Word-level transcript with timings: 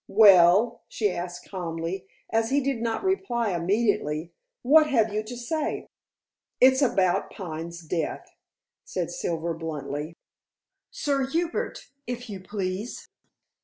"Well?" 0.09 0.81
she 0.87 1.11
asked 1.11 1.47
calmly, 1.51 2.07
as 2.31 2.49
he 2.49 2.59
did 2.59 2.81
not 2.81 3.03
reply 3.03 3.51
immediately. 3.53 4.31
"What 4.63 4.87
have 4.89 5.13
you 5.13 5.21
to 5.21 5.37
say?" 5.37 5.85
"It's 6.59 6.81
about 6.81 7.29
Pine's 7.29 7.81
death," 7.81 8.25
said 8.83 9.11
Silver 9.11 9.53
bluntly. 9.53 10.15
"Sir 10.89 11.29
Hubert, 11.29 11.89
if 12.07 12.31
you 12.31 12.39
please." 12.39 13.09